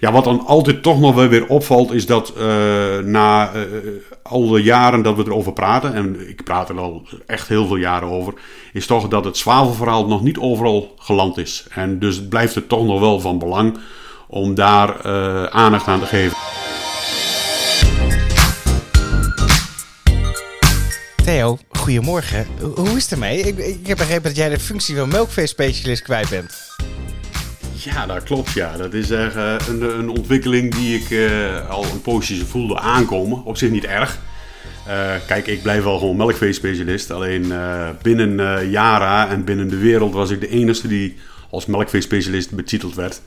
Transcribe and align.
Ja, 0.00 0.12
wat 0.12 0.24
dan 0.24 0.46
altijd 0.46 0.82
toch 0.82 1.00
nog 1.00 1.14
wel 1.14 1.28
weer 1.28 1.46
opvalt, 1.46 1.92
is 1.92 2.06
dat 2.06 2.32
uh, 2.38 2.44
na 2.98 3.54
uh, 3.54 3.62
al 4.22 4.48
de 4.48 4.62
jaren 4.62 5.02
dat 5.02 5.16
we 5.16 5.22
erover 5.26 5.52
praten, 5.52 5.94
en 5.94 6.28
ik 6.28 6.44
praat 6.44 6.68
er 6.68 6.78
al 6.78 7.06
echt 7.26 7.48
heel 7.48 7.66
veel 7.66 7.76
jaren 7.76 8.08
over, 8.08 8.34
is 8.72 8.86
toch 8.86 9.08
dat 9.08 9.24
het 9.24 9.36
zwavelverhaal 9.36 10.06
nog 10.06 10.22
niet 10.22 10.38
overal 10.38 10.94
geland 10.98 11.38
is. 11.38 11.66
En 11.70 11.98
dus 11.98 12.28
blijft 12.28 12.54
het 12.54 12.68
toch 12.68 12.86
nog 12.86 13.00
wel 13.00 13.20
van 13.20 13.38
belang 13.38 13.78
om 14.28 14.54
daar 14.54 15.06
uh, 15.06 15.44
aandacht 15.44 15.86
aan 15.86 16.00
te 16.00 16.06
geven. 16.06 16.36
Theo, 21.24 21.58
goedemorgen. 21.70 22.46
Hoe 22.74 22.96
is 22.96 23.02
het 23.02 23.12
ermee? 23.12 23.38
Ik, 23.38 23.58
ik 23.58 23.86
heb 23.86 23.96
begrepen 23.96 24.22
dat 24.22 24.36
jij 24.36 24.48
de 24.48 24.58
functie 24.58 24.96
van 24.96 25.08
melkveespecialist 25.08 26.02
kwijt 26.02 26.28
bent. 26.30 26.67
Ja, 27.84 28.06
dat 28.06 28.22
klopt. 28.22 28.52
Ja. 28.52 28.76
Dat 28.76 28.94
is 28.94 29.10
uh, 29.10 29.54
een, 29.68 29.98
een, 29.98 30.08
ontwikkeling 30.08 30.74
die 30.74 30.98
ik 30.98 31.10
uh, 31.10 31.70
al 31.70 31.84
een 31.84 32.02
poosje 32.02 32.46
voelde 32.46 32.78
aankomen. 32.78 33.44
Op 33.44 33.56
zich 33.56 33.70
niet 33.70 33.84
erg. 33.84 34.18
Uh, 34.88 35.14
kijk, 35.26 35.46
ik 35.46 35.62
blijf 35.62 35.82
wel 35.82 35.98
gewoon 35.98 36.16
melkveespecialist. 36.16 37.10
Alleen 37.10 37.52
binnen 38.02 38.70
Yara 38.70 39.28
en 39.28 39.44
binnen 39.44 39.68
de 39.68 39.78
wereld 39.78 40.12
was 40.12 40.30
ik 40.30 40.40
de 40.40 40.48
enige 40.48 40.88
die 40.88 41.16
als 41.50 41.66
melkveespecialist 41.66 42.50
betiteld 42.50 42.94
werd. 42.94 43.20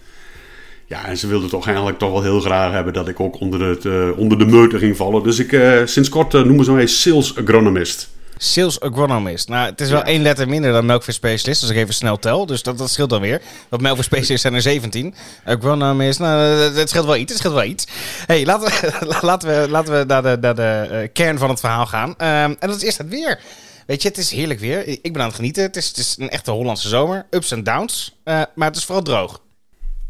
Ja, 0.86 1.06
en 1.06 1.18
ze 1.18 1.28
wilden 1.28 1.50
toch 1.50 1.66
eigenlijk 1.66 1.98
toch 1.98 2.12
wel 2.12 2.22
heel 2.22 2.40
graag 2.40 2.72
hebben 2.72 2.94
dat 2.94 3.08
ik 3.08 3.20
ook 3.20 3.40
onder, 3.40 3.62
het, 3.62 4.16
onder 4.16 4.38
de 4.38 4.46
meute 4.46 4.78
ging 4.78 4.98
vallen. 4.98 5.24
Dus 5.24 5.40
ik 5.40 5.82
sinds 5.86 6.10
kort 6.10 6.34
noemen 6.34 6.66
ze 6.66 6.72
mij 6.72 6.88
sales 6.88 7.38
agronomist. 7.38 8.10
Sales 8.44 8.80
agronomist. 8.80 9.48
Nou, 9.48 9.70
het 9.70 9.82
is 9.82 9.90
wel 9.90 10.04
één 10.04 10.22
letter 10.22 10.48
minder 10.48 10.72
dan 10.72 10.86
melkveespecialist, 10.86 11.62
als 11.62 11.72
ik 11.72 11.78
even 11.78 11.94
snel 11.94 12.20
tel. 12.20 12.46
Dus 12.46 12.64
dat, 12.64 12.78
dat 12.78 12.90
scheelt 12.90 13.10
dan 13.10 13.22
weer. 13.22 13.42
Want 13.70 13.82
melkveespecialisten 13.82 14.40
zijn 14.52 14.54
er 14.54 14.62
17. 14.62 15.16
Agronomist, 15.46 16.20
nou, 16.20 16.42
het 16.78 16.90
scheelt 16.90 17.06
wel 17.06 17.16
iets. 17.16 17.32
Het 17.32 17.40
scheelt 17.40 17.54
wel 17.54 17.64
iets. 17.64 17.88
hey, 18.26 18.46
laten 18.46 18.68
we, 18.68 19.06
laten 19.22 19.50
we, 19.50 19.68
laten 19.70 20.00
we 20.00 20.06
naar 20.06 20.22
de, 20.22 20.38
naar 20.42 20.56
de 20.56 20.88
uh, 20.92 21.08
kern 21.14 21.38
van 21.38 21.50
het 21.50 21.60
verhaal 21.60 21.86
gaan. 21.86 22.10
Um, 22.10 22.18
en 22.18 22.58
dat 22.60 22.76
is 22.76 22.82
eerst 22.82 22.98
het 22.98 23.10
weer. 23.10 23.40
Weet 23.86 24.02
je, 24.02 24.08
het 24.08 24.18
is 24.18 24.32
heerlijk 24.32 24.60
weer. 24.60 24.88
Ik 24.88 25.14
ben 25.14 25.22
aan 25.22 25.28
het 25.28 25.36
genieten. 25.36 25.64
Het 25.64 25.76
is, 25.76 25.88
het 25.88 25.98
is 25.98 26.16
een 26.20 26.30
echte 26.30 26.52
Hollandse 26.52 26.88
zomer. 26.88 27.26
Ups 27.30 27.52
en 27.52 27.64
downs. 27.64 28.16
Uh, 28.26 28.42
maar 28.56 28.68
het 28.68 28.78
is 28.78 28.86
vooral 28.86 29.04
droog. 29.04 29.42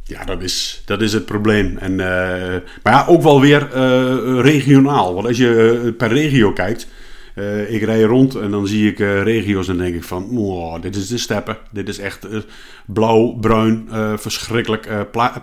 Ja, 0.04 0.26
dat 0.26 0.42
is, 0.42 0.82
dat 0.86 1.02
is 1.02 1.14
het 1.14 1.26
probleem. 1.26 1.78
En, 1.78 1.92
uh, 1.92 1.98
maar 2.84 2.94
ja, 2.94 3.06
ook 3.08 3.22
wel 3.22 3.42
weer 3.42 3.70
regionaal. 4.42 5.14
Want 5.14 5.28
als 5.28 5.38
je 5.38 5.94
per 5.98 6.14
regio 6.14 6.54
kijkt... 6.54 6.88
Uh, 7.36 7.74
ik 7.74 7.82
rij 7.82 8.02
rond 8.02 8.36
en 8.36 8.52
dan 8.52 8.68
zie 8.68 8.92
ik 8.92 9.00
uh, 9.00 9.24
regio's 9.24 9.68
en 9.68 9.78
denk 9.78 9.96
ik 9.96 10.04
van, 10.04 10.38
oh, 10.38 10.82
dit 10.82 10.96
is 10.96 11.08
de 11.08 11.18
steppen. 11.18 11.58
Dit 11.72 11.90
is 11.90 12.00
echt 12.00 12.26
uh, 12.26 12.40
blauw, 12.86 13.38
bruin, 13.42 13.90
verschrikkelijk 14.16 14.90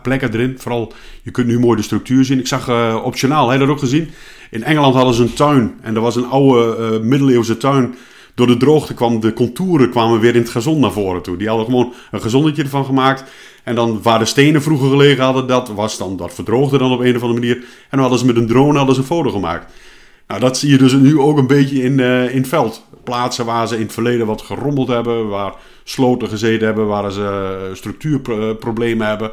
plekken 0.02 0.32
erin. 0.32 0.54
Vooral, 0.58 0.92
je 1.22 1.30
kunt 1.30 1.46
nu 1.46 1.58
mooi 1.58 1.76
de 1.76 1.82
structuur 1.82 2.24
zien. 2.24 2.38
Ik 2.38 2.46
zag 2.46 2.70
optionaal, 3.04 3.48
heb 3.48 3.60
je 3.60 3.66
dat 3.66 3.74
ook 3.74 3.80
gezien? 3.80 4.10
In 4.50 4.64
Engeland 4.64 4.94
hadden 4.94 5.14
ze 5.14 5.22
een 5.22 5.32
tuin 5.32 5.74
en 5.80 5.94
er 5.94 6.00
was 6.00 6.16
een 6.16 6.26
oude 6.26 7.00
middeleeuwse 7.02 7.56
tuin. 7.56 7.94
Door 8.34 8.46
de 8.46 8.56
droogte 8.56 8.94
kwam 8.94 9.20
de 9.20 9.32
contouren 9.32 9.90
kwamen 9.90 10.20
weer 10.20 10.34
in 10.34 10.40
het 10.40 10.50
gazon 10.50 10.80
naar 10.80 10.92
voren 10.92 11.22
toe. 11.22 11.36
Die 11.36 11.48
hadden 11.48 11.66
gewoon 11.66 11.92
een 12.10 12.20
gezonnetje 12.20 12.62
ervan 12.62 12.84
gemaakt. 12.84 13.24
En 13.64 13.74
dan 13.74 14.02
waar 14.02 14.18
de 14.18 14.24
stenen 14.24 14.62
vroeger 14.62 14.88
gelegen 14.88 15.24
hadden, 15.24 15.46
dat, 15.46 15.68
was 15.68 15.98
dan, 15.98 16.16
dat 16.16 16.34
verdroogde 16.34 16.78
dan 16.78 16.92
op 16.92 17.00
een 17.00 17.16
of 17.16 17.22
andere 17.22 17.40
manier. 17.40 17.56
En 17.56 17.64
dan 17.90 18.00
hadden 18.00 18.18
ze 18.18 18.26
met 18.26 18.36
een 18.36 18.46
drone 18.46 18.76
hadden 18.76 18.94
ze 18.94 19.00
een 19.00 19.06
foto 19.06 19.30
gemaakt. 19.30 19.72
Nou, 20.28 20.40
dat 20.40 20.58
zie 20.58 20.70
je 20.70 20.78
dus 20.78 20.92
nu 20.92 21.18
ook 21.18 21.38
een 21.38 21.46
beetje 21.46 21.82
in, 21.82 21.98
uh, 21.98 22.34
in 22.34 22.40
het 22.40 22.48
veld. 22.48 22.84
Plaatsen 23.04 23.44
waar 23.44 23.68
ze 23.68 23.74
in 23.74 23.82
het 23.82 23.92
verleden 23.92 24.26
wat 24.26 24.42
gerommeld 24.42 24.88
hebben, 24.88 25.28
waar 25.28 25.52
sloten 25.84 26.28
gezeten 26.28 26.66
hebben, 26.66 26.86
waar 26.86 27.12
ze 27.12 27.70
structuurproblemen 27.72 29.06
hebben. 29.06 29.30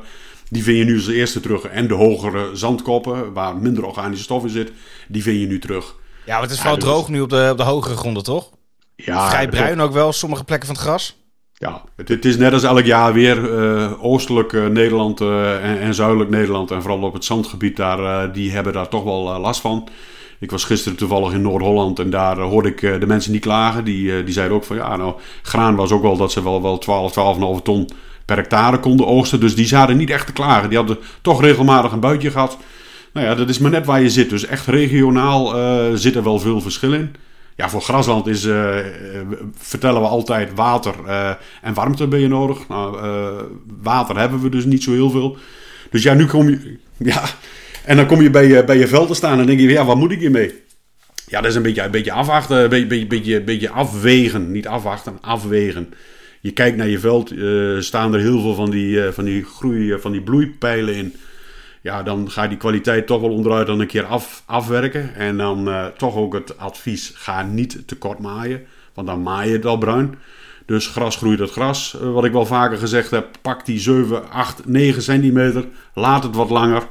Die 0.50 0.64
vind 0.64 0.78
je 0.78 0.84
nu 0.84 0.96
als 0.96 1.08
eerste 1.08 1.40
terug. 1.40 1.64
En 1.64 1.88
de 1.88 1.94
hogere 1.94 2.50
zandkoppen, 2.54 3.34
waar 3.34 3.58
minder 3.58 3.86
organische 3.86 4.24
stof 4.24 4.44
in 4.44 4.50
zit, 4.50 4.72
die 5.08 5.24
vind 5.24 5.40
je 5.40 5.48
nu 5.48 5.60
terug. 5.60 5.96
Ja, 6.26 6.42
het 6.42 6.52
is 6.52 6.58
vooral 6.58 6.78
droog 6.78 7.10
nu 7.10 7.22
op 7.22 7.30
de, 7.30 7.48
op 7.52 7.58
de 7.58 7.64
hogere 7.64 7.96
gronden, 7.96 8.24
toch? 8.24 8.50
Ja, 8.96 9.30
Vrij 9.30 9.48
bruin 9.48 9.80
ook 9.80 9.94
wel, 9.94 10.14
sommige 10.14 10.44
plekken 10.44 10.68
van 10.68 10.76
het 10.76 10.86
gras. 10.86 11.18
Ja, 11.54 11.82
het, 11.96 12.10
het 12.10 12.26
is 12.26 12.38
net 12.38 12.54
als 12.54 12.64
elk 12.64 12.86
jaar 12.86 13.14
weer 13.14 13.38
uh, 13.38 14.04
oostelijk 14.04 14.52
uh, 14.52 14.66
Nederland 14.66 15.22
uh, 15.22 15.66
en, 15.66 15.80
en, 15.80 15.94
zuidelijk 15.94 16.30
Nederland. 16.30 16.72
En 16.72 16.82
vooral 16.82 17.02
op 17.02 17.14
het 17.14 17.26
zandgebied, 17.26 17.76
daar, 17.78 18.32
die 18.34 18.52
hebben 18.52 18.74
daar 18.74 18.88
toch 18.88 19.04
wel 19.04 19.40
last 19.40 19.62
van. 19.62 19.90
Ik 20.40 20.52
was 20.52 20.64
gisteren 20.64 20.98
toevallig 20.98 21.34
in 21.34 21.42
Noord-Holland 21.42 22.00
en 22.00 22.10
daar 22.10 22.38
eh, 22.38 22.44
hoorde 22.44 22.70
ik 22.70 22.82
eh, 22.82 23.00
de 23.00 23.08
mensen 23.08 23.32
niet 23.32 23.42
klagen. 23.42 23.84
Die, 23.84 24.18
eh, 24.18 24.26
die 24.26 24.34
zeiden 24.34 24.56
ook 24.56 24.64
van 24.64 24.76
ja, 24.76 24.96
nou, 24.96 25.16
graan 25.42 25.76
was 25.76 25.92
ook 25.92 26.02
wel 26.02 26.18
dat 26.18 26.32
ze 26.32 26.44
wel, 26.44 26.62
wel 26.62 26.78
12, 26.78 27.12
12,5 27.58 27.64
ton 27.64 27.90
per 28.26 28.36
hectare 28.36 28.80
konden 28.80 29.08
oogsten. 29.08 29.40
Dus 29.40 29.56
die 29.56 29.66
zaten 29.66 29.98
niet 29.98 30.10
echt 30.10 30.26
te 30.26 30.34
klagen. 30.34 30.70
Die 30.70 30.78
hadden 30.78 30.98
toch 31.22 31.42
regelmatig 31.42 31.92
een 31.92 32.00
buitje 32.00 32.32
gehad. 32.32 32.58
Nou 33.14 33.28
ja, 33.28 33.36
dat 33.36 33.50
is 33.50 33.60
maar 33.60 33.72
net 33.72 33.86
waar 33.86 34.02
je 34.02 34.10
zit. 34.10 34.30
Dus 34.30 34.46
echt 34.46 34.66
regionaal 34.66 35.58
uh, 35.58 35.94
zit 35.94 36.16
er 36.16 36.24
wel 36.24 36.40
veel 36.40 36.62
verschil 36.62 36.94
in. 36.94 37.16
Ja, 37.56 37.70
voor 37.70 37.82
grasland 37.82 38.28
is, 38.28 38.48
vertellen 39.58 40.02
we 40.02 40.08
altijd 40.08 40.54
water 40.56 40.94
en 41.62 41.74
warmte 41.74 42.08
ben 42.08 42.20
je 42.20 42.28
nodig. 42.28 42.68
Nou, 42.68 42.98
water 43.82 44.20
hebben 44.20 44.42
we 44.42 44.50
dus 44.50 44.66
niet 44.66 44.84
zo 44.84 44.92
heel 44.92 45.10
veel. 45.10 45.38
Dus 45.92 46.04
ja, 46.04 46.14
nu 46.14 46.26
kom 46.26 46.50
je... 46.50 46.78
Ja, 46.98 47.24
en 47.86 47.96
dan 47.96 48.06
kom 48.06 48.22
je 48.22 48.30
bij 48.30 48.48
je, 48.48 48.64
bij 48.64 48.78
je 48.78 48.88
veld 48.88 49.08
te 49.08 49.14
staan 49.14 49.40
en 49.40 49.46
denk 49.46 49.60
je, 49.60 49.68
ja, 49.68 49.86
wat 49.86 49.98
moet 49.98 50.12
ik 50.12 50.20
hiermee? 50.20 50.64
Ja, 51.28 51.42
dat 51.42 51.50
is 51.50 51.56
een 51.56 51.62
beetje, 51.62 51.82
een 51.82 51.92
beetje 51.92 52.12
afwachten, 52.12 52.58
een 52.58 52.70
beetje, 52.70 52.88
beetje, 52.88 53.08
beetje, 53.08 53.42
beetje 53.42 53.70
afwegen. 53.70 54.52
Niet 54.52 54.68
afwachten, 54.68 55.18
afwegen. 55.22 55.94
Je 56.42 56.52
kijkt 56.52 56.78
naar 56.78 56.88
je 56.88 57.00
veld, 57.00 57.32
uh, 57.32 57.80
staan 57.80 58.14
er 58.14 58.20
heel 58.20 58.42
veel 58.42 58.54
van 58.54 58.70
die, 58.70 58.90
uh, 58.90 59.08
van 59.12 59.24
die 59.24 59.44
groei, 59.44 60.00
van 60.00 60.12
die 60.12 60.22
bloeipijlen 60.22 60.96
in. 60.96 61.14
Ja, 61.82 62.04
dan 62.04 62.32
ga 62.32 62.44
je 62.44 62.50
die 62.50 62.58
kwaliteit 62.58 63.08
toch 63.08 63.22
wel 63.22 63.32
onderuit 63.32 63.68
dan 63.68 63.80
een 63.80 63.88
keer 63.88 64.06
af, 64.06 64.44
afwerken. 64.46 65.16
En 65.16 65.38
dan 65.38 65.70
toch 65.98 66.16
ook 66.16 66.34
het 66.34 66.58
advies, 66.58 67.12
ga 67.16 67.44
niet 67.44 67.88
te 67.88 67.96
kort 67.96 68.20
maaien. 68.20 68.62
Want 68.94 69.08
dan 69.08 69.24
maai 69.24 69.50
je 69.50 69.56
het 69.56 69.66
al 69.66 69.78
bruin. 69.78 70.16
Dus 70.66 70.88
gras 70.88 71.16
groeit 71.16 71.40
het 71.40 71.52
gras. 71.52 71.98
wat 72.02 72.26
ik 72.26 72.32
wel 72.32 72.46
vaker 72.46 72.78
gezegd 72.78 73.12
heb, 73.12 73.28
pak 73.42 73.66
die 73.66 73.80
7, 73.80 74.30
8, 74.30 74.66
9 74.66 75.02
centimeter. 75.02 75.66
Laat 75.94 76.24
het 76.24 76.36
wat 76.36 76.50
langer. 76.50 76.88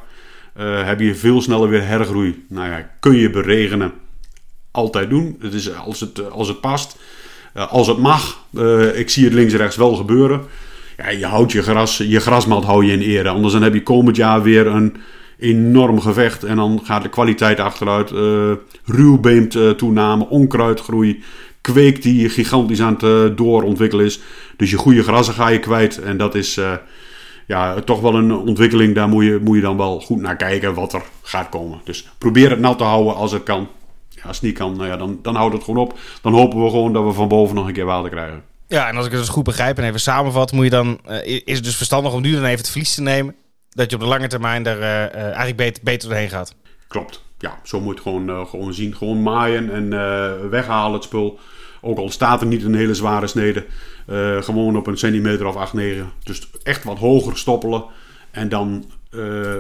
Uh, 0.60 0.87
heb 0.87 1.00
je 1.00 1.15
veel 1.15 1.42
sneller 1.42 1.69
weer 1.69 1.87
hergroei. 1.87 2.44
Nou 2.48 2.69
ja, 2.69 2.91
kun 3.00 3.16
je 3.16 3.31
beregenen. 3.31 3.92
Altijd 4.70 5.10
doen. 5.10 5.37
Het 5.41 5.53
is 5.53 5.75
als 5.75 6.00
het, 6.00 6.19
eh, 6.19 6.26
als 6.26 6.48
het 6.48 6.60
past. 6.60 6.97
Als 7.54 7.87
het 7.87 7.98
mag. 7.98 8.38
Ik 8.94 9.10
zie 9.10 9.25
het 9.25 9.32
links 9.32 9.53
en 9.53 9.59
rechts 9.59 9.76
wel 9.76 9.94
gebeuren. 9.94 10.41
Ja, 10.97 11.09
je 11.09 11.26
houdt 11.26 11.53
je 11.53 11.62
gras, 11.62 11.97
je 11.97 12.20
grasmat 12.20 12.65
hou 12.65 12.84
je 12.84 12.92
in 12.92 13.00
ere. 13.00 13.28
Anders 13.28 13.53
dan 13.53 13.62
heb 13.62 13.75
je 13.75 13.82
komend 13.82 14.16
jaar 14.16 14.42
weer 14.42 14.66
een 14.66 14.97
enorm 15.38 16.00
gevecht. 16.00 16.44
En 16.44 16.56
dan 16.56 16.81
gaat 16.84 17.03
de 17.03 17.09
kwaliteit 17.09 17.60
achteruit. 17.60 18.10
ruwbeemt 18.84 19.78
toename, 19.78 20.28
onkruidgroei. 20.28 21.22
Kweek 21.60 22.03
die 22.03 22.28
gigantisch 22.28 22.81
aan 22.81 22.97
het 22.98 23.36
doorontwikkelen 23.36 24.04
is. 24.04 24.21
Dus 24.56 24.71
je 24.71 24.76
goede 24.76 25.03
grassen 25.03 25.34
ga 25.34 25.48
je 25.48 25.59
kwijt. 25.59 25.98
En 25.98 26.16
dat 26.16 26.34
is 26.34 26.60
ja, 27.47 27.81
toch 27.81 28.00
wel 28.00 28.15
een 28.15 28.32
ontwikkeling. 28.32 28.94
Daar 28.94 29.09
moet 29.09 29.25
je, 29.25 29.41
moet 29.43 29.56
je 29.56 29.62
dan 29.62 29.77
wel 29.77 30.00
goed 30.00 30.21
naar 30.21 30.37
kijken 30.37 30.75
wat 30.75 30.93
er 30.93 31.03
gaat 31.22 31.49
komen. 31.49 31.81
Dus 31.84 32.09
probeer 32.19 32.50
het 32.50 32.59
nat 32.59 32.78
te 32.78 32.84
houden 32.84 33.15
als 33.15 33.32
het 33.32 33.43
kan. 33.43 33.69
Ja, 34.09 34.22
als 34.22 34.37
het 34.37 34.44
niet 34.44 34.59
kan, 34.59 34.77
nou 34.77 34.88
ja, 34.88 34.97
dan, 34.97 35.19
dan 35.22 35.34
houdt 35.34 35.54
het 35.54 35.65
gewoon 35.65 35.87
op. 35.87 35.99
Dan 36.22 36.33
hopen 36.33 36.65
we 36.65 36.71
gewoon 36.71 36.93
dat 36.93 37.04
we 37.04 37.12
van 37.12 37.28
boven 37.28 37.54
nog 37.54 37.66
een 37.66 37.72
keer 37.72 37.84
water 37.84 38.10
krijgen. 38.10 38.43
Ja, 38.69 38.88
en 38.88 38.97
als 38.97 39.06
ik 39.06 39.12
het 39.12 39.21
dus 39.21 39.31
goed 39.31 39.44
begrijp 39.44 39.78
en 39.78 39.84
even 39.84 40.00
samenvat, 40.00 40.53
moet 40.53 40.65
je 40.65 40.71
dan, 40.71 40.99
uh, 41.09 41.27
is 41.27 41.56
het 41.56 41.65
dus 41.65 41.77
verstandig 41.77 42.12
om 42.12 42.22
nu 42.22 42.33
dan 42.33 42.44
even 42.44 42.59
het 42.59 42.71
verlies 42.71 42.94
te 42.94 43.03
nemen. 43.03 43.34
Dat 43.71 43.91
je 43.91 43.97
op 43.97 44.03
de 44.03 44.09
lange 44.09 44.27
termijn 44.27 44.66
er 44.66 44.78
uh, 44.78 44.84
uh, 44.84 45.22
eigenlijk 45.25 45.56
beter, 45.56 45.83
beter 45.84 46.09
doorheen 46.09 46.28
gaat. 46.28 46.54
Klopt. 46.88 47.22
Ja, 47.38 47.59
zo 47.62 47.81
moet 47.81 47.88
je 47.88 47.94
het 47.94 48.03
gewoon, 48.03 48.47
gewoon 48.47 48.75
zien. 48.75 48.94
Gewoon 48.97 49.22
maaien 49.22 49.71
en 49.71 49.91
weghalen 50.50 50.93
het 50.93 51.03
spul. 51.03 51.38
Ook 51.81 51.99
al 51.99 52.10
staat 52.10 52.41
er 52.41 52.47
niet 52.47 52.65
een 52.65 52.75
hele 52.75 52.94
zware 52.94 53.27
snede. 53.27 53.66
Uh, 54.06 54.42
gewoon 54.42 54.76
op 54.76 54.87
een 54.87 54.98
centimeter 54.98 55.47
of 55.47 55.56
8, 55.56 55.72
9. 55.72 56.10
Dus 56.22 56.50
echt 56.62 56.84
wat 56.84 56.98
hoger 56.98 57.38
stoppelen. 57.38 57.84
En 58.31 58.48
dan 58.48 58.84
uh, 59.10 59.54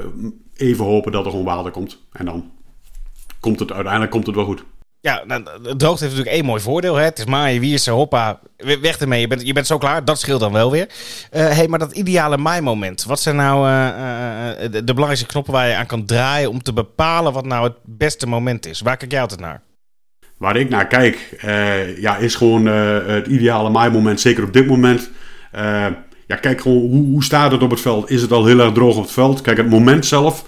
even 0.56 0.84
hopen 0.84 1.12
dat 1.12 1.24
er 1.24 1.30
gewoon 1.30 1.46
water 1.46 1.70
komt. 1.70 1.98
En 2.12 2.24
dan 2.24 2.50
komt 3.40 3.58
het 3.58 3.72
uiteindelijk 3.72 4.12
komt 4.12 4.26
het 4.26 4.34
wel 4.34 4.44
goed. 4.44 4.64
Ja, 5.00 5.22
nou, 5.26 5.42
droogte 5.42 5.86
heeft 5.86 6.00
natuurlijk 6.00 6.36
één 6.36 6.44
mooi 6.44 6.60
voordeel. 6.60 6.94
Hè? 6.94 7.04
Het 7.04 7.18
is 7.18 7.24
maaien, 7.24 7.60
wiersen, 7.60 7.92
hoppa, 7.92 8.40
weg 8.56 8.98
ermee. 8.98 9.20
Je 9.20 9.26
bent, 9.26 9.46
je 9.46 9.52
bent 9.52 9.66
zo 9.66 9.78
klaar, 9.78 10.04
dat 10.04 10.20
scheelt 10.20 10.40
dan 10.40 10.52
wel 10.52 10.70
weer. 10.70 10.88
Uh, 11.32 11.48
hey, 11.48 11.68
maar 11.68 11.78
dat 11.78 11.92
ideale 11.92 12.36
maaimoment. 12.36 13.04
Wat 13.04 13.20
zijn 13.20 13.36
nou 13.36 13.66
de, 14.60 14.84
de 14.84 14.94
belangrijkste 14.94 15.26
knoppen 15.26 15.52
waar 15.52 15.68
je 15.68 15.74
aan 15.74 15.86
kan 15.86 16.04
draaien... 16.04 16.50
om 16.50 16.62
te 16.62 16.72
bepalen 16.72 17.32
wat 17.32 17.46
nou 17.46 17.64
het 17.64 17.76
beste 17.82 18.26
moment 18.26 18.66
is? 18.66 18.80
Waar 18.80 18.96
kijk 18.96 19.10
jij 19.10 19.20
altijd 19.20 19.40
naar? 19.40 19.62
Waar 20.36 20.56
ik 20.56 20.68
naar 20.68 20.86
kijk, 20.86 21.38
uh, 21.44 21.98
ja, 21.98 22.16
is 22.16 22.34
gewoon 22.34 22.66
uh, 22.66 23.06
het 23.06 23.26
ideale 23.26 23.70
maaimoment. 23.70 24.20
Zeker 24.20 24.44
op 24.44 24.52
dit 24.52 24.66
moment. 24.66 25.10
Uh, 25.54 25.86
ja, 26.26 26.36
kijk 26.36 26.60
gewoon 26.60 26.80
hoe, 26.80 27.06
hoe 27.06 27.24
staat 27.24 27.52
het 27.52 27.62
op 27.62 27.70
het 27.70 27.80
veld. 27.80 28.10
Is 28.10 28.22
het 28.22 28.32
al 28.32 28.46
heel 28.46 28.60
erg 28.60 28.72
droog 28.72 28.96
op 28.96 29.02
het 29.02 29.12
veld? 29.12 29.40
Kijk, 29.40 29.56
het 29.56 29.70
moment 29.70 30.06
zelf. 30.06 30.44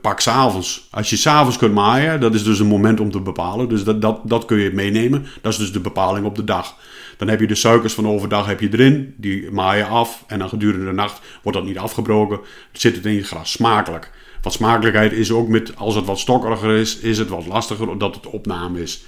pak 0.00 0.20
s'avonds. 0.20 0.88
Als 0.90 1.10
je 1.10 1.16
s'avonds 1.16 1.56
kunt 1.56 1.74
maaien, 1.74 2.20
dat 2.20 2.34
is 2.34 2.44
dus 2.44 2.58
een 2.58 2.66
moment 2.66 3.00
om 3.00 3.10
te 3.10 3.20
bepalen. 3.20 3.68
Dus 3.68 3.84
dat, 3.84 4.02
dat, 4.02 4.20
dat 4.24 4.44
kun 4.44 4.58
je 4.58 4.72
meenemen. 4.72 5.26
Dat 5.40 5.52
is 5.52 5.58
dus 5.58 5.72
de 5.72 5.80
bepaling 5.80 6.26
op 6.26 6.34
de 6.34 6.44
dag. 6.44 6.76
Dan 7.16 7.28
heb 7.28 7.40
je 7.40 7.46
de 7.46 7.54
suikers 7.54 7.94
van 7.94 8.08
overdag 8.08 8.46
heb 8.46 8.60
je 8.60 8.68
erin, 8.72 9.14
die 9.16 9.50
maai 9.50 9.78
je 9.78 9.84
af. 9.84 10.24
En 10.26 10.38
dan 10.38 10.48
gedurende 10.48 10.86
de 10.86 10.92
nacht 10.92 11.20
wordt 11.42 11.58
dat 11.58 11.66
niet 11.66 11.78
afgebroken. 11.78 12.40
Zit 12.72 12.96
het 12.96 13.06
in 13.06 13.14
je 13.14 13.24
gras. 13.24 13.52
Smakelijk. 13.52 14.10
Wat 14.42 14.52
smakelijkheid 14.52 15.12
is 15.12 15.32
ook 15.32 15.48
met, 15.48 15.76
als 15.76 15.94
het 15.94 16.04
wat 16.04 16.18
stokkeriger 16.18 16.76
is, 16.76 16.98
is 16.98 17.18
het 17.18 17.28
wat 17.28 17.46
lastiger 17.46 17.88
omdat 17.88 18.14
het 18.14 18.26
opname 18.26 18.82
is. 18.82 19.04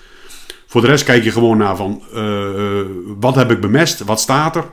Voor 0.66 0.80
de 0.80 0.86
rest 0.86 1.04
kijk 1.04 1.24
je 1.24 1.30
gewoon 1.30 1.58
naar 1.58 1.76
van, 1.76 2.02
uh, 2.14 2.80
wat 3.18 3.34
heb 3.34 3.50
ik 3.50 3.60
bemest? 3.60 4.04
Wat 4.04 4.20
staat 4.20 4.56
er? 4.56 4.64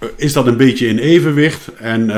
Uh, 0.00 0.08
is 0.16 0.32
dat 0.32 0.46
een 0.46 0.56
beetje 0.56 0.86
in 0.86 0.98
evenwicht? 0.98 1.68
En 1.74 2.10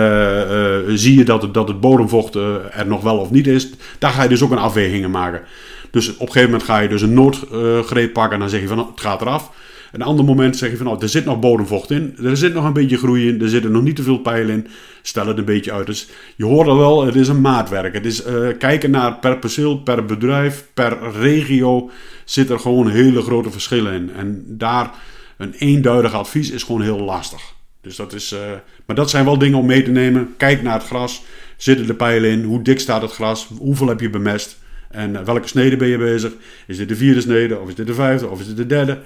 zie 0.99 1.19
je 1.19 1.25
dat 1.25 1.43
het, 1.43 1.55
dat 1.55 1.69
het 1.69 1.81
bodemvocht 1.81 2.35
er 2.35 2.85
nog 2.87 3.03
wel 3.03 3.19
of 3.19 3.31
niet 3.31 3.47
is? 3.47 3.71
Daar 3.99 4.11
ga 4.11 4.23
je 4.23 4.29
dus 4.29 4.43
ook 4.43 4.51
een 4.51 4.59
afwegingen 4.59 5.11
maken. 5.11 5.43
Dus 5.91 6.09
op 6.09 6.21
een 6.21 6.27
gegeven 6.27 6.51
moment 6.51 6.69
ga 6.69 6.79
je 6.79 6.89
dus 6.89 7.03
een 7.03 7.15
noodgreep 7.15 8.13
pakken 8.13 8.33
en 8.33 8.41
dan 8.41 8.49
zeg 8.49 8.61
je 8.61 8.67
van, 8.67 8.79
het 8.79 9.01
gaat 9.01 9.21
eraf. 9.21 9.51
Een 9.93 10.03
ander 10.03 10.25
moment 10.25 10.57
zeg 10.57 10.71
je 10.71 10.77
van, 10.77 10.87
nou, 10.87 10.99
er 11.01 11.09
zit 11.09 11.25
nog 11.25 11.39
bodemvocht 11.39 11.91
in. 11.91 12.17
Er 12.23 12.37
zit 12.37 12.55
nog 12.55 12.65
een 12.65 12.73
beetje 12.73 12.99
groei 12.99 13.29
in. 13.29 13.43
Er 13.43 13.49
zitten 13.49 13.73
nog 13.73 13.83
niet 13.83 13.97
te 13.97 14.03
veel 14.03 14.19
pijlen 14.19 14.55
in. 14.55 14.67
Stel 15.03 15.27
het 15.27 15.39
een 15.39 15.45
beetje 15.45 15.73
uit. 15.73 15.87
Dus 15.87 16.09
je 16.37 16.45
hoort 16.45 16.69
al 16.69 16.77
wel, 16.77 17.05
het 17.05 17.15
is 17.15 17.29
een 17.29 17.41
maatwerk. 17.41 17.95
Het 17.95 18.07
is 18.07 18.27
uh, 18.27 18.49
kijken 18.59 18.91
naar 18.91 19.19
per 19.19 19.39
perceel, 19.39 19.79
per 19.79 20.05
bedrijf, 20.05 20.67
per 20.75 20.99
regio. 21.21 21.91
Zit 22.25 22.51
er 22.51 22.59
gewoon 22.59 22.91
hele 22.91 23.23
grote 23.23 23.51
verschillen 23.51 23.93
in. 23.93 24.11
En 24.17 24.45
daar 24.47 24.91
een 25.37 25.53
eenduidig 25.53 26.13
advies 26.15 26.51
is 26.51 26.63
gewoon 26.63 26.83
heel 26.83 27.01
lastig. 27.01 27.55
Dus 27.81 27.97
dat 27.97 28.13
is, 28.13 28.33
uh, 28.33 28.41
maar 28.87 28.97
dat 28.97 29.11
zijn 29.11 29.25
wel 29.25 29.39
dingen 29.39 29.59
om 29.59 29.67
mee 29.67 29.83
te 29.83 29.91
nemen. 29.91 30.35
Kijk 30.37 30.63
naar 30.63 30.79
het 30.79 30.87
gras. 30.87 31.23
Zitten 31.57 31.87
de 31.87 31.95
pijlen 31.95 32.31
in? 32.31 32.43
Hoe 32.43 32.63
dik 32.63 32.81
staat 32.81 33.03
het 33.03 33.13
gras? 33.13 33.49
Hoeveel 33.59 33.89
heb 33.89 34.01
je 34.01 34.11
bemest? 34.11 34.59
En 34.91 35.11
uh, 35.11 35.21
welke 35.21 35.49
snede 35.49 35.77
ben 35.77 35.89
je 35.89 35.99
bezig? 35.99 36.33
Is 36.67 36.77
dit 36.77 36.89
de 36.89 36.97
vierde 36.97 37.21
snede? 37.21 37.59
Of 37.59 37.69
is 37.69 37.75
dit 37.75 37.87
de 37.87 37.95
vijfde? 37.95 38.29
Of 38.29 38.41
is 38.41 38.47
dit 38.47 38.57
de 38.57 38.67
derde? 38.67 38.99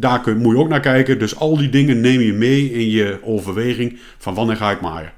Daar 0.00 0.20
kun, 0.20 0.36
moet 0.36 0.54
je 0.54 0.60
ook 0.60 0.68
naar 0.68 0.80
kijken. 0.80 1.18
Dus 1.18 1.36
al 1.36 1.56
die 1.56 1.68
dingen 1.68 2.00
neem 2.00 2.20
je 2.20 2.32
mee 2.32 2.72
in 2.72 2.90
je 2.90 3.20
overweging 3.22 4.00
van 4.18 4.34
wanneer 4.34 4.56
ga 4.56 4.70
ik 4.70 4.80
maaien. 4.80 5.12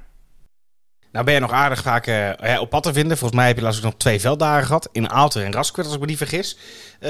Nou 1.11 1.25
ben 1.25 1.33
je 1.33 1.39
nog 1.39 1.51
aardig 1.51 1.81
vaak 1.81 2.07
uh, 2.07 2.61
op 2.61 2.69
pad 2.69 2.83
te 2.83 2.93
vinden. 2.93 3.17
Volgens 3.17 3.39
mij 3.39 3.47
heb 3.47 3.57
je 3.57 3.63
laatst 3.63 3.83
nog 3.83 3.93
twee 3.97 4.19
velddagen 4.19 4.65
gehad. 4.65 4.89
In 4.91 5.09
Aalter 5.09 5.43
en 5.43 5.51
Raskwet, 5.51 5.85
als 5.85 5.93
ik 5.93 6.01
me 6.01 6.05
niet 6.05 6.17
vergis. 6.17 6.57
Uh, 6.99 7.09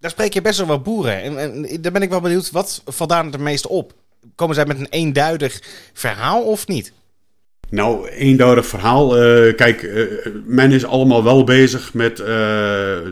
daar 0.00 0.10
spreek 0.10 0.32
je 0.32 0.42
best 0.42 0.58
wel 0.58 0.66
wat 0.66 0.82
boeren. 0.82 1.22
En, 1.22 1.38
en 1.38 1.82
daar 1.82 1.92
ben 1.92 2.02
ik 2.02 2.10
wel 2.10 2.20
benieuwd, 2.20 2.50
wat 2.50 2.82
valt 2.84 3.10
daar 3.10 3.24
het 3.24 3.38
meeste 3.38 3.68
op? 3.68 3.92
Komen 4.34 4.54
zij 4.54 4.66
met 4.66 4.78
een 4.78 4.90
eenduidig 4.90 5.62
verhaal 5.92 6.42
of 6.42 6.66
niet? 6.66 6.92
Nou, 7.70 8.08
eenduidig 8.08 8.66
verhaal. 8.66 9.16
Uh, 9.16 9.54
kijk, 9.54 9.82
uh, 9.82 10.06
men 10.44 10.72
is 10.72 10.84
allemaal 10.84 11.24
wel 11.24 11.44
bezig 11.44 11.94
met 11.94 12.20
uh, 12.20 12.26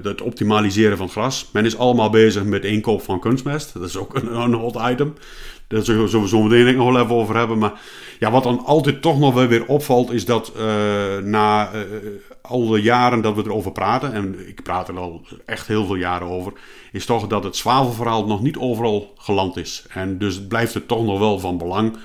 het 0.03 0.21
optimaliseren 0.21 0.97
van 0.97 1.09
gras. 1.09 1.49
Men 1.53 1.65
is 1.65 1.79
allemaal 1.79 2.11
bezig 2.11 2.45
met 2.45 2.65
inkoop 2.65 3.03
van 3.03 3.21
kunstmest. 3.21 3.73
Dat 3.75 3.89
is 3.89 3.97
ook 3.97 4.15
een, 4.15 4.35
een 4.35 4.55
hot 4.55 4.79
item. 4.91 5.15
Daar 5.69 5.85
zullen 5.85 6.21
we 6.21 6.29
zo 6.29 6.43
meteen 6.43 6.77
nog 6.77 6.93
wel 6.93 7.03
even 7.03 7.15
over 7.15 7.37
hebben. 7.37 7.59
Maar 7.59 7.81
ja, 8.19 8.31
wat 8.31 8.43
dan 8.43 8.65
altijd 8.65 9.03
toch 9.03 9.19
nog 9.19 9.35
wel 9.35 9.47
weer 9.47 9.67
opvalt, 9.67 10.13
is 10.13 10.25
dat 10.25 10.53
na 11.23 11.71
alle 12.43 12.83
jaren 12.83 13.21
dat 13.21 13.35
we 13.35 13.43
erover 13.45 13.73
praten, 13.73 14.13
en 14.13 14.49
ik 14.49 14.63
praat 14.63 14.89
er 14.89 14.99
al 14.99 15.27
echt 15.45 15.67
heel 15.67 15.87
veel 15.87 15.95
jaren 15.95 16.29
over, 16.29 16.53
is 16.93 17.07
toch 17.07 17.27
dat 17.27 17.45
het 17.45 17.57
zwavelverhaal 17.57 18.27
nog 18.27 18.43
niet 18.43 18.57
overal 18.57 19.13
geland 19.17 19.57
is. 19.57 19.85
En 19.89 20.19
dus 20.19 20.47
blijft 20.47 20.75
het 20.75 20.89
toch 20.89 21.05
nog 21.05 21.19
wel 21.19 21.39
van 21.39 21.59
belang 21.59 21.97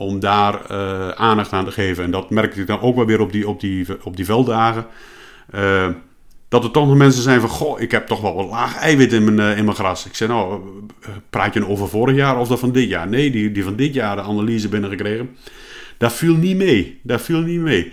om 0.00 0.20
daar 0.20 0.60
uh, 0.70 1.08
aandacht 1.08 1.52
aan 1.52 1.64
te 1.64 1.70
geven. 1.70 2.04
En 2.04 2.10
dat 2.10 2.30
merkte 2.30 2.60
ik 2.60 2.66
dan 2.66 2.80
ook 2.80 2.96
wel 2.96 3.06
weer 3.06 3.20
op 3.20 3.32
die, 3.32 3.48
op 3.48 3.60
die, 3.60 3.86
op 4.02 4.16
die 4.16 4.24
velddagen. 4.24 4.86
Uh, 5.54 5.88
dat 6.48 6.64
er 6.64 6.70
toch 6.70 6.86
nog 6.86 6.96
mensen 6.96 7.22
zijn 7.22 7.40
van, 7.40 7.48
goh, 7.48 7.80
ik 7.80 7.90
heb 7.90 8.06
toch 8.06 8.20
wel 8.20 8.34
wat 8.34 8.50
laag 8.50 8.76
eiwit 8.76 9.12
in 9.12 9.24
mijn, 9.24 9.50
uh, 9.50 9.58
in 9.58 9.64
mijn 9.64 9.76
gras. 9.76 10.06
Ik 10.06 10.14
zei, 10.14 10.30
nou, 10.30 10.60
praat 11.30 11.54
je 11.54 11.68
over 11.68 11.88
vorig 11.88 12.16
jaar 12.16 12.38
of 12.38 12.48
dat 12.48 12.58
van 12.58 12.72
dit 12.72 12.88
jaar? 12.88 13.08
Nee, 13.08 13.30
die, 13.30 13.52
die 13.52 13.64
van 13.64 13.76
dit 13.76 13.94
jaar, 13.94 14.16
de 14.16 14.22
analyse 14.22 14.68
binnengekregen. 14.68 15.36
Dat 15.98 16.12
viel 16.12 16.34
niet 16.34 16.56
mee. 16.56 17.00
Dat 17.02 17.20
viel 17.20 17.40
niet 17.40 17.60
mee. 17.60 17.92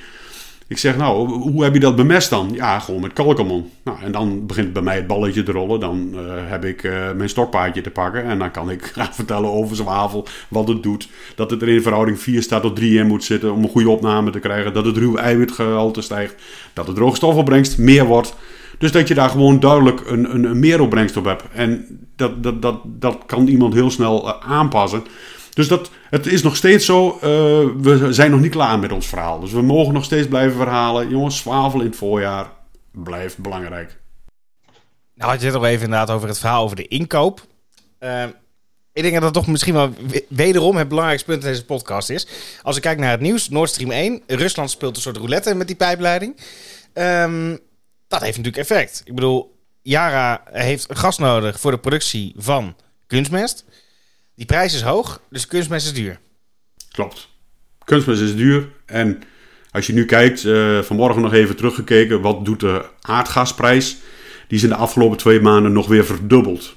Ik 0.70 0.78
zeg, 0.78 0.98
nou, 0.98 1.28
hoe 1.30 1.64
heb 1.64 1.74
je 1.74 1.80
dat 1.80 1.96
bemest 1.96 2.30
dan? 2.30 2.50
Ja, 2.54 2.80
gewoon 2.80 3.02
met 3.02 3.14
kalkamon. 3.14 3.72
Nou, 3.84 3.98
en 4.02 4.12
dan 4.12 4.46
begint 4.46 4.74
bij 4.74 4.82
mij 4.82 4.96
het 4.96 5.08
balletje 5.08 5.44
te 5.44 5.52
rollen. 5.52 5.80
Dan 5.80 6.10
uh, 6.14 6.20
heb 6.36 6.66
ik 6.66 6.84
uh, 6.84 7.12
mijn 7.12 7.30
stokpaardje 7.30 7.82
te 7.82 7.90
pakken. 7.90 8.24
En 8.24 8.40
dan 8.40 8.52
kan 8.52 8.70
ik 8.70 8.86
gaan 8.96 9.14
vertellen 9.14 9.52
over 9.52 9.76
zwavel, 9.76 10.28
wat 10.48 10.68
het 10.68 10.84
doet. 10.84 11.10
Dat 11.36 11.52
het 11.52 11.62
er 11.62 11.70
in 11.70 11.82
verhouding 11.82 12.20
4 12.20 12.42
staat 12.42 12.62
tot 12.62 12.76
3 12.76 13.00
in 13.00 13.08
moet 13.08 13.24
zitten 13.24 13.54
om 13.54 13.64
een 13.64 13.70
goede 13.70 13.90
opname 13.90 14.32
te 14.32 14.40
krijgen. 14.40 14.74
Dat 14.74 14.86
het 14.86 14.98
ruw 14.98 15.16
eiwitgehalte 15.16 16.02
stijgt. 16.02 16.36
Dat 16.74 16.88
het 16.88 16.96
droogstofopbrengst 16.96 17.78
meer 17.78 18.06
wordt. 18.06 18.36
Dus 18.78 18.92
dat 18.92 19.08
je 19.08 19.14
daar 19.14 19.30
gewoon 19.30 19.60
duidelijk 19.60 20.02
een, 20.06 20.34
een, 20.34 20.44
een 20.44 20.60
meeropbrengst 20.60 21.18
op 21.18 21.26
hebt. 21.26 21.44
En 21.54 21.86
dat, 22.16 22.44
dat, 22.44 22.62
dat, 22.62 22.80
dat 22.86 23.18
kan 23.26 23.48
iemand 23.48 23.74
heel 23.74 23.92
snel 23.92 24.28
uh, 24.28 24.34
aanpassen. 24.52 25.04
Dus 25.58 25.68
dat, 25.68 25.90
het 26.10 26.26
is 26.26 26.42
nog 26.42 26.56
steeds 26.56 26.86
zo, 26.86 27.16
uh, 27.16 27.22
we 27.78 28.08
zijn 28.10 28.32
nog 28.32 28.40
niet 28.40 28.52
klaar 28.52 28.80
met 28.80 28.92
ons 28.92 29.08
verhaal. 29.08 29.40
Dus 29.40 29.52
we 29.52 29.62
mogen 29.62 29.94
nog 29.94 30.04
steeds 30.04 30.28
blijven 30.28 30.58
verhalen. 30.58 31.10
Jongens, 31.10 31.38
zwavel 31.38 31.80
in 31.80 31.86
het 31.86 31.96
voorjaar 31.96 32.52
blijft 32.92 33.38
belangrijk. 33.38 33.98
Nou 35.14 35.32
had 35.32 35.40
je 35.40 35.46
het 35.46 35.56
nog 35.56 35.66
even 35.66 35.84
inderdaad 35.84 36.10
over 36.10 36.28
het 36.28 36.40
verhaal 36.40 36.64
over 36.64 36.76
de 36.76 36.88
inkoop. 36.88 37.46
Uh, 38.00 38.24
ik 38.94 39.02
denk 39.02 39.14
dat 39.14 39.22
dat 39.22 39.34
toch 39.34 39.48
misschien 39.48 39.74
wel 39.74 39.94
wederom 40.28 40.76
het 40.76 40.88
belangrijkste 40.88 41.30
punt 41.30 41.44
in 41.44 41.50
deze 41.50 41.66
podcast 41.66 42.10
is. 42.10 42.28
Als 42.62 42.76
ik 42.76 42.82
kijk 42.82 43.00
naar 43.00 43.12
het 43.12 43.22
nieuws, 43.22 43.50
Nord 43.50 43.70
Stream 43.70 43.92
1. 43.92 44.22
Rusland 44.28 44.70
speelt 44.70 44.96
een 44.96 45.02
soort 45.02 45.18
roulette 45.18 45.56
met 45.56 45.68
die 45.68 45.76
pijpleiding. 45.76 46.36
Um, 46.94 47.60
dat 48.08 48.22
heeft 48.22 48.38
natuurlijk 48.38 48.70
effect. 48.70 49.02
Ik 49.06 49.16
bedoel, 49.16 49.58
Yara 49.82 50.44
heeft 50.52 50.86
gas 50.90 51.18
nodig 51.18 51.60
voor 51.60 51.72
de 51.72 51.80
productie 51.80 52.34
van 52.38 52.76
kunstmest. 53.08 53.66
Die 54.38 54.46
prijs 54.46 54.74
is 54.74 54.82
hoog, 54.82 55.22
dus 55.30 55.48
kunstmest 55.48 55.86
is 55.86 55.94
duur. 55.94 56.20
Klopt. 56.92 57.30
Kunstmest 57.84 58.22
is 58.22 58.36
duur. 58.36 58.70
En 58.86 59.22
als 59.72 59.88
je 59.88 59.94
nu 59.94 60.06
kijkt, 60.06 60.44
uh, 60.44 60.82
vanmorgen 60.82 61.22
nog 61.22 61.34
even 61.34 61.56
teruggekeken, 61.56 62.22
wat 62.22 62.46
doet 62.46 62.60
de 62.60 62.86
aardgasprijs? 63.02 63.98
Die 64.48 64.58
is 64.58 64.64
in 64.64 64.70
de 64.70 64.76
afgelopen 64.76 65.18
twee 65.18 65.42
maanden 65.42 65.72
nog 65.72 65.88
weer 65.88 66.06
verdubbeld. 66.06 66.76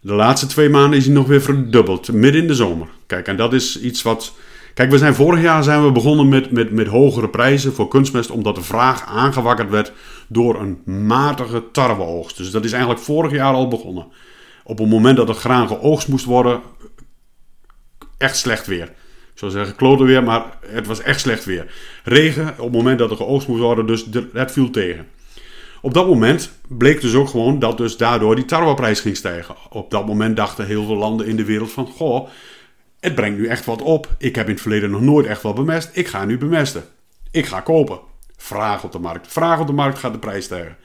De 0.00 0.12
laatste 0.12 0.46
twee 0.46 0.68
maanden 0.68 0.98
is 0.98 1.04
hij 1.04 1.14
nog 1.14 1.26
weer 1.26 1.42
verdubbeld, 1.42 2.12
midden 2.12 2.40
in 2.40 2.46
de 2.48 2.54
zomer. 2.54 2.88
Kijk, 3.06 3.26
en 3.26 3.36
dat 3.36 3.52
is 3.52 3.80
iets 3.80 4.02
wat. 4.02 4.32
Kijk, 4.74 4.90
we 4.90 4.98
zijn 4.98 5.14
vorig 5.14 5.42
jaar 5.42 5.62
zijn 5.62 5.84
we 5.84 5.92
begonnen 5.92 6.28
met, 6.28 6.50
met, 6.50 6.70
met 6.70 6.86
hogere 6.86 7.28
prijzen 7.28 7.72
voor 7.72 7.88
kunstmest, 7.88 8.30
omdat 8.30 8.54
de 8.54 8.62
vraag 8.62 9.06
aangewakkerd 9.06 9.70
werd 9.70 9.92
door 10.28 10.60
een 10.60 11.06
matige 11.06 11.64
tarweoogst. 11.72 12.36
Dus 12.36 12.50
dat 12.50 12.64
is 12.64 12.72
eigenlijk 12.72 13.02
vorig 13.02 13.32
jaar 13.32 13.54
al 13.54 13.68
begonnen 13.68 14.06
op 14.68 14.78
het 14.78 14.88
moment 14.88 15.16
dat 15.16 15.28
het 15.28 15.36
graan 15.36 15.68
geoogst 15.68 16.08
moest 16.08 16.24
worden, 16.24 16.60
echt 18.18 18.36
slecht 18.36 18.66
weer. 18.66 18.84
Ik 19.32 19.44
zou 19.44 19.50
zeggen 19.50 19.76
klote 19.76 20.04
weer, 20.04 20.22
maar 20.22 20.42
het 20.66 20.86
was 20.86 21.00
echt 21.00 21.20
slecht 21.20 21.44
weer. 21.44 21.72
Regen 22.04 22.48
op 22.48 22.64
het 22.64 22.72
moment 22.72 22.98
dat 22.98 23.10
er 23.10 23.16
geoogst 23.16 23.48
moest 23.48 23.60
worden, 23.60 23.86
dus 23.86 24.06
het 24.32 24.52
viel 24.52 24.70
tegen. 24.70 25.06
Op 25.80 25.94
dat 25.94 26.06
moment 26.06 26.52
bleek 26.66 27.00
dus 27.00 27.14
ook 27.14 27.28
gewoon 27.28 27.58
dat 27.58 27.76
dus 27.78 27.96
daardoor 27.96 28.34
die 28.34 28.44
tarweprijs 28.44 29.00
ging 29.00 29.16
stijgen. 29.16 29.54
Op 29.70 29.90
dat 29.90 30.06
moment 30.06 30.36
dachten 30.36 30.66
heel 30.66 30.84
veel 30.84 30.96
landen 30.96 31.26
in 31.26 31.36
de 31.36 31.44
wereld 31.44 31.72
van... 31.72 31.86
Goh, 31.86 32.28
het 33.00 33.14
brengt 33.14 33.38
nu 33.38 33.46
echt 33.46 33.64
wat 33.64 33.82
op. 33.82 34.08
Ik 34.18 34.34
heb 34.34 34.46
in 34.46 34.52
het 34.52 34.60
verleden 34.60 34.90
nog 34.90 35.00
nooit 35.00 35.26
echt 35.26 35.42
wat 35.42 35.54
bemest. 35.54 35.90
Ik 35.92 36.08
ga 36.08 36.24
nu 36.24 36.38
bemesten. 36.38 36.84
Ik 37.30 37.46
ga 37.46 37.60
kopen. 37.60 38.00
Vraag 38.36 38.84
op 38.84 38.92
de 38.92 38.98
markt. 38.98 39.32
Vraag 39.32 39.60
op 39.60 39.66
de 39.66 39.72
markt 39.72 39.98
gaat 39.98 40.12
de 40.12 40.18
prijs 40.18 40.44
stijgen. 40.44 40.76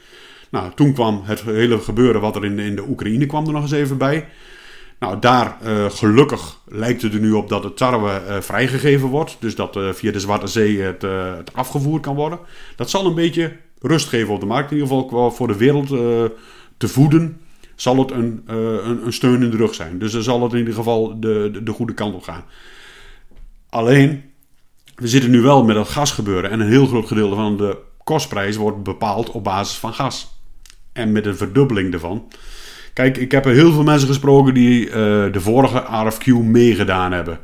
Nou, 0.53 0.71
toen 0.75 0.93
kwam 0.93 1.21
het 1.23 1.41
hele 1.41 1.79
gebeuren 1.79 2.21
wat 2.21 2.35
er 2.35 2.45
in, 2.45 2.59
in 2.59 2.75
de 2.75 2.87
Oekraïne 2.87 3.25
kwam 3.25 3.45
er 3.45 3.53
nog 3.53 3.61
eens 3.61 3.71
even 3.71 3.97
bij. 3.97 4.27
Nou, 4.99 5.19
daar 5.19 5.57
uh, 5.63 5.89
gelukkig 5.89 6.59
lijkt 6.65 7.01
het 7.01 7.13
er 7.13 7.19
nu 7.19 7.31
op 7.31 7.49
dat 7.49 7.63
het 7.63 7.77
tarwe 7.77 8.21
uh, 8.27 8.41
vrijgegeven 8.41 9.07
wordt. 9.07 9.37
Dus 9.39 9.55
dat 9.55 9.75
uh, 9.75 9.89
via 9.93 10.11
de 10.11 10.19
Zwarte 10.19 10.47
Zee 10.47 10.81
het, 10.81 11.01
het, 11.37 11.53
afgevoerd 11.53 12.01
kan 12.01 12.15
worden. 12.15 12.39
Dat 12.75 12.89
zal 12.89 13.05
een 13.05 13.15
beetje 13.15 13.55
rust 13.79 14.07
geven 14.07 14.33
op 14.33 14.39
de 14.39 14.45
markt. 14.45 14.71
In 14.71 14.77
ieder 14.77 14.93
geval 14.93 15.31
voor 15.31 15.47
de 15.47 15.57
wereld 15.57 15.87
te 16.77 16.87
voeden 16.87 17.41
zal 17.75 17.97
het 17.97 18.11
een, 18.11 18.41
een, 18.45 19.05
een, 19.05 19.13
steun 19.13 19.43
in 19.43 19.51
de 19.51 19.57
rug 19.57 19.73
zijn. 19.73 19.99
Dus 19.99 20.11
dan 20.11 20.23
zal 20.23 20.43
het 20.43 20.51
in 20.51 20.57
ieder 20.57 20.73
geval 20.73 21.19
de, 21.19 21.49
de, 21.51 21.63
de 21.63 21.71
goede 21.71 21.93
kant 21.93 22.15
op 22.15 22.23
gaan. 22.23 22.43
Alleen, 23.69 24.23
we 24.95 25.07
zitten 25.07 25.31
nu 25.31 25.41
wel 25.41 25.63
met 25.63 25.75
dat 25.75 25.89
gasgebeuren. 25.89 26.49
En 26.49 26.59
een 26.59 26.69
heel 26.69 26.85
groot 26.85 27.07
gedeelte 27.07 27.35
van 27.35 27.57
de 27.57 27.77
kostprijs 28.03 28.55
wordt 28.55 28.83
bepaald 28.83 29.31
op 29.31 29.43
basis 29.43 29.77
van 29.77 29.93
gas 29.93 30.41
en 30.93 31.11
met 31.11 31.25
een 31.25 31.37
verdubbeling 31.37 31.93
ervan. 31.93 32.27
Kijk, 32.93 33.17
ik 33.17 33.31
heb 33.31 33.45
er 33.45 33.53
heel 33.53 33.71
veel 33.71 33.83
mensen 33.83 34.07
gesproken 34.07 34.53
die 34.53 34.87
uh, 34.87 34.93
de 35.31 35.39
vorige 35.39 35.83
RFQ 36.11 36.25
meegedaan 36.43 37.11
hebben. 37.11 37.39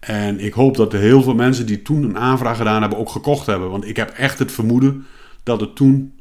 En 0.00 0.40
ik 0.40 0.52
hoop 0.52 0.76
dat 0.76 0.92
er 0.92 1.00
heel 1.00 1.22
veel 1.22 1.34
mensen 1.34 1.66
die 1.66 1.82
toen 1.82 2.02
een 2.02 2.18
aanvraag 2.18 2.56
gedaan 2.56 2.80
hebben 2.80 2.98
ook 2.98 3.10
gekocht 3.10 3.46
hebben. 3.46 3.70
Want 3.70 3.88
ik 3.88 3.96
heb 3.96 4.10
echt 4.10 4.38
het 4.38 4.52
vermoeden 4.52 5.06
dat 5.42 5.60
het 5.60 5.76
toen 5.76 6.12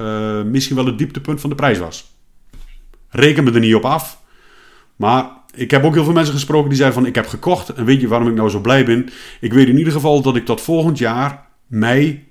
uh, 0.00 0.42
misschien 0.42 0.76
wel 0.76 0.86
het 0.86 0.98
dieptepunt 0.98 1.40
van 1.40 1.50
de 1.50 1.56
prijs 1.56 1.78
was. 1.78 2.12
Reken 3.08 3.44
me 3.44 3.52
er 3.52 3.60
niet 3.60 3.74
op 3.74 3.84
af. 3.84 4.22
Maar 4.96 5.30
ik 5.54 5.70
heb 5.70 5.84
ook 5.84 5.94
heel 5.94 6.04
veel 6.04 6.12
mensen 6.12 6.34
gesproken 6.34 6.68
die 6.68 6.78
zeiden 6.78 6.98
van 6.98 7.08
ik 7.08 7.14
heb 7.14 7.26
gekocht. 7.26 7.68
En 7.68 7.84
weet 7.84 8.00
je 8.00 8.08
waarom 8.08 8.28
ik 8.28 8.34
nou 8.34 8.48
zo 8.48 8.60
blij 8.60 8.84
ben? 8.84 9.08
Ik 9.40 9.52
weet 9.52 9.68
in 9.68 9.78
ieder 9.78 9.92
geval 9.92 10.22
dat 10.22 10.36
ik 10.36 10.44
tot 10.44 10.60
volgend 10.60 10.98
jaar, 10.98 11.46
mei, 11.66 12.28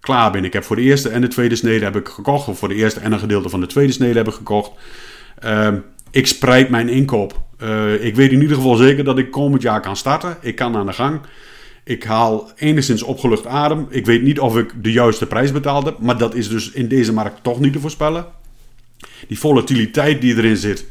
klaar 0.00 0.32
ben. 0.32 0.44
Ik 0.44 0.52
heb 0.52 0.64
voor 0.64 0.76
de 0.76 0.82
eerste 0.82 1.08
en 1.08 1.20
de 1.20 1.28
tweede 1.28 1.56
snede 1.56 1.84
heb 1.84 1.96
ik 1.96 2.08
gekocht. 2.08 2.48
Of 2.48 2.58
voor 2.58 2.68
de 2.68 2.74
eerste 2.74 3.00
en 3.00 3.12
een 3.12 3.18
gedeelte 3.18 3.48
van 3.48 3.60
de 3.60 3.66
tweede 3.66 3.92
snede 3.92 4.18
heb 4.18 4.28
ik 4.28 4.34
gekocht. 4.34 4.70
Uh, 5.44 5.68
ik 6.10 6.26
spreid 6.26 6.68
mijn 6.68 6.88
inkoop. 6.88 7.42
Uh, 7.62 8.04
ik 8.04 8.14
weet 8.14 8.32
in 8.32 8.40
ieder 8.40 8.56
geval 8.56 8.76
zeker 8.76 9.04
dat 9.04 9.18
ik 9.18 9.30
komend 9.30 9.62
jaar 9.62 9.80
kan 9.80 9.96
starten. 9.96 10.36
Ik 10.40 10.56
kan 10.56 10.76
aan 10.76 10.86
de 10.86 10.92
gang. 10.92 11.20
Ik 11.84 12.04
haal 12.04 12.50
enigszins 12.56 13.02
opgelucht 13.02 13.46
adem. 13.46 13.86
Ik 13.90 14.06
weet 14.06 14.22
niet 14.22 14.40
of 14.40 14.56
ik 14.56 14.72
de 14.82 14.92
juiste 14.92 15.26
prijs 15.26 15.52
betaald 15.52 15.84
heb. 15.84 15.98
Maar 15.98 16.18
dat 16.18 16.34
is 16.34 16.48
dus 16.48 16.70
in 16.70 16.88
deze 16.88 17.12
markt 17.12 17.42
toch 17.42 17.60
niet 17.60 17.72
te 17.72 17.80
voorspellen. 17.80 18.26
Die 19.28 19.38
volatiliteit 19.38 20.20
die 20.20 20.36
erin 20.36 20.56
zit. 20.56 20.86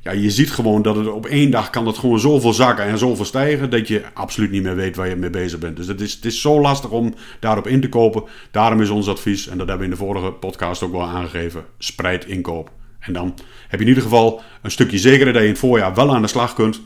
Ja, 0.00 0.12
je 0.12 0.30
ziet 0.30 0.50
gewoon 0.50 0.82
dat 0.82 0.96
het 0.96 1.06
op 1.06 1.26
één 1.26 1.50
dag 1.50 1.70
kan 1.70 1.86
het 1.86 1.98
gewoon 1.98 2.20
zoveel 2.20 2.52
zakken 2.52 2.84
en 2.84 2.98
zoveel 2.98 3.24
stijgen. 3.24 3.70
Dat 3.70 3.88
je 3.88 4.02
absoluut 4.14 4.50
niet 4.50 4.62
meer 4.62 4.76
weet 4.76 4.96
waar 4.96 5.08
je 5.08 5.16
mee 5.16 5.30
bezig 5.30 5.58
bent. 5.58 5.76
Dus 5.76 5.86
het 5.86 6.00
is, 6.00 6.14
het 6.14 6.24
is 6.24 6.40
zo 6.40 6.60
lastig 6.60 6.90
om 6.90 7.14
daarop 7.40 7.66
in 7.66 7.80
te 7.80 7.88
kopen. 7.88 8.22
Daarom 8.50 8.80
is 8.80 8.90
ons 8.90 9.08
advies, 9.08 9.48
en 9.48 9.58
dat 9.58 9.68
hebben 9.68 9.86
we 9.86 9.92
in 9.92 9.98
de 9.98 10.04
vorige 10.04 10.32
podcast 10.32 10.82
ook 10.82 10.92
wel 10.92 11.06
aangegeven. 11.06 11.64
Spreid 11.78 12.26
inkoop. 12.26 12.70
En 12.98 13.12
dan 13.12 13.34
heb 13.68 13.80
je 13.80 13.84
in 13.84 13.88
ieder 13.88 14.02
geval 14.02 14.42
een 14.62 14.70
stukje 14.70 14.98
zekerheid 14.98 15.32
dat 15.32 15.42
je 15.42 15.48
in 15.48 15.54
het 15.54 15.60
voorjaar 15.60 15.94
wel 15.94 16.14
aan 16.14 16.22
de 16.22 16.28
slag 16.28 16.54
kunt 16.54 16.80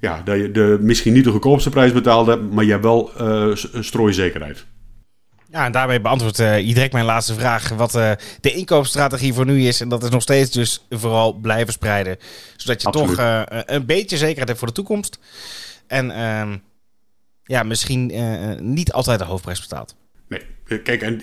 ja, 0.00 0.22
dat 0.24 0.36
je 0.36 0.50
de, 0.50 0.78
misschien 0.80 1.12
niet 1.12 1.24
de 1.24 1.30
goedkoopste 1.30 1.70
prijs 1.70 1.92
betaald 1.92 2.26
hebt, 2.26 2.52
maar 2.52 2.64
je 2.64 2.70
hebt 2.70 2.82
wel 2.82 3.10
uh, 3.20 3.54
strooizekerheid. 3.80 4.66
Ja, 5.50 5.64
en 5.64 5.72
daarmee 5.72 6.00
beantwoordt 6.00 6.38
uh, 6.38 6.58
je 6.58 6.74
direct 6.74 6.92
mijn 6.92 7.04
laatste 7.04 7.34
vraag. 7.34 7.68
Wat 7.68 7.94
uh, 7.94 8.12
de 8.40 8.52
inkoopstrategie 8.52 9.32
voor 9.32 9.46
nu 9.46 9.66
is. 9.66 9.80
En 9.80 9.88
dat 9.88 10.02
is 10.02 10.10
nog 10.10 10.22
steeds 10.22 10.50
dus 10.50 10.86
vooral 10.90 11.32
blijven 11.32 11.72
spreiden. 11.72 12.16
Zodat 12.56 12.82
je 12.82 12.90
toch 12.90 13.18
uh, 13.18 13.42
een 13.46 13.86
beetje 13.86 14.16
zekerheid 14.16 14.48
hebt 14.48 14.58
voor 14.58 14.68
de 14.68 14.74
toekomst. 14.74 15.18
En 15.86 16.10
ehm, 16.10 16.56
ja, 17.44 17.62
misschien 17.62 18.12
niet 18.72 18.92
altijd 18.92 19.18
de 19.18 19.24
hoofdprijs 19.24 19.60
betaalt. 19.60 19.94
Nee, 20.28 20.42
kijk, 20.82 21.02
en 21.02 21.20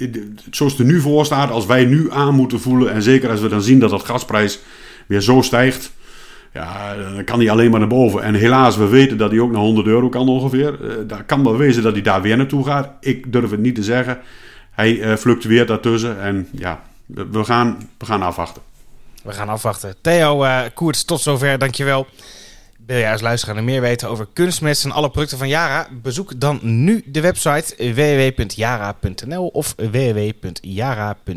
zoals 0.52 0.72
het 0.72 0.82
er 0.82 0.88
nu 0.88 1.02
voor 1.02 1.26
staat, 1.26 1.50
als 1.52 1.66
wij 1.66 1.86
nu 1.86 2.12
aan 2.12 2.36
moeten 2.36 2.60
voelen. 2.60 2.94
En 2.94 3.02
zeker 3.02 3.30
als 3.30 3.40
we 3.40 3.48
dan 3.48 3.62
zien 3.62 3.80
dat 3.80 3.90
dat 3.90 4.06
gasprijs 4.06 4.60
weer 5.08 5.22
zo 5.22 5.42
stijgt. 5.42 5.92
Ja, 6.56 6.96
dan 6.96 7.24
kan 7.24 7.40
hij 7.40 7.50
alleen 7.50 7.72
maar 7.72 7.80
naar 7.80 7.90
boven. 7.90 8.24
En 8.24 8.34
helaas, 8.34 8.78
we 8.78 8.88
weten 8.88 9.18
dat 9.18 9.32
hij 9.32 9.40
ook 9.40 9.52
naar 9.52 9.62
100 9.62 9.88
euro 9.88 10.10
kan 10.10 10.28
ongeveer. 10.30 10.80
Uh, 10.82 11.18
kan 11.26 11.44
wel 11.44 11.58
wezen 11.58 11.84
dat 11.84 11.94
hij 11.94 12.02
daar 12.02 12.22
weer 12.22 12.38
naartoe 12.38 12.66
gaat. 12.66 12.90
Ik 13.00 13.32
durf 13.32 13.52
het 13.52 13.60
niet 13.60 13.76
te 13.76 13.84
zeggen. 13.84 14.20
Hij 14.72 14.92
uh, 14.92 15.16
fluctueert 15.16 15.68
daartussen. 15.68 16.22
En 16.22 16.48
ja, 16.52 16.82
we 17.06 17.44
gaan, 17.44 17.90
we 17.98 18.06
gaan 18.06 18.22
afwachten. 18.22 18.62
We 19.24 19.32
gaan 19.32 19.50
afwachten. 19.50 19.96
Theo 20.02 20.44
uh, 20.44 20.62
Koerts, 20.74 21.04
tot 21.04 21.22
zover. 21.22 21.58
Dankjewel. 21.58 22.08
Wil 22.86 22.98
jij 22.98 23.12
als 23.12 23.22
luisteraar 23.22 23.64
meer 23.64 23.82
weten 23.82 24.10
over 24.10 24.28
kunstmest 24.34 24.86
en 24.86 24.92
alle 24.92 25.10
producten 25.10 25.38
van 25.38 25.48
Yara? 25.48 25.88
Bezoek 26.02 26.40
dan 26.40 26.60
nu 26.62 27.04
de 27.06 27.22
website 27.22 27.94
www.yara.nl 27.94 29.48
of 29.48 29.76
www.yara.be. 29.78 31.36